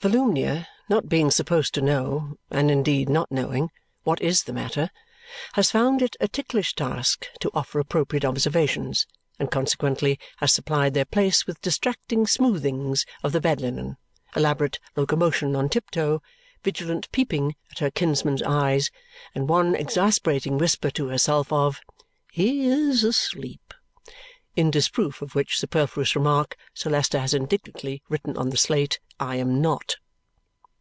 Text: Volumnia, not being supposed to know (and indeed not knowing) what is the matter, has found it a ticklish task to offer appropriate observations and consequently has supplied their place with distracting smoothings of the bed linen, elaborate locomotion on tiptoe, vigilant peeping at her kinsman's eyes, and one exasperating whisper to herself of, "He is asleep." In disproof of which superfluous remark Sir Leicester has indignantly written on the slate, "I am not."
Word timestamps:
Volumnia, 0.00 0.68
not 0.88 1.08
being 1.08 1.28
supposed 1.28 1.74
to 1.74 1.80
know 1.82 2.38
(and 2.52 2.70
indeed 2.70 3.08
not 3.08 3.32
knowing) 3.32 3.68
what 4.04 4.22
is 4.22 4.44
the 4.44 4.52
matter, 4.52 4.90
has 5.54 5.72
found 5.72 6.00
it 6.02 6.14
a 6.20 6.28
ticklish 6.28 6.72
task 6.76 7.26
to 7.40 7.50
offer 7.52 7.80
appropriate 7.80 8.24
observations 8.24 9.08
and 9.40 9.50
consequently 9.50 10.16
has 10.36 10.52
supplied 10.52 10.94
their 10.94 11.04
place 11.04 11.48
with 11.48 11.60
distracting 11.62 12.28
smoothings 12.28 13.06
of 13.24 13.32
the 13.32 13.40
bed 13.40 13.60
linen, 13.60 13.96
elaborate 14.36 14.78
locomotion 14.94 15.56
on 15.56 15.68
tiptoe, 15.68 16.22
vigilant 16.62 17.10
peeping 17.10 17.56
at 17.72 17.80
her 17.80 17.90
kinsman's 17.90 18.44
eyes, 18.44 18.92
and 19.34 19.48
one 19.48 19.74
exasperating 19.74 20.58
whisper 20.58 20.90
to 20.92 21.08
herself 21.08 21.52
of, 21.52 21.80
"He 22.30 22.66
is 22.68 23.02
asleep." 23.02 23.74
In 24.54 24.72
disproof 24.72 25.22
of 25.22 25.36
which 25.36 25.56
superfluous 25.56 26.16
remark 26.16 26.56
Sir 26.74 26.90
Leicester 26.90 27.20
has 27.20 27.32
indignantly 27.32 28.02
written 28.08 28.36
on 28.36 28.50
the 28.50 28.56
slate, 28.56 28.98
"I 29.20 29.36
am 29.36 29.60
not." 29.60 29.96